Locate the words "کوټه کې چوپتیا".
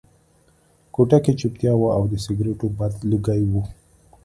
0.93-1.73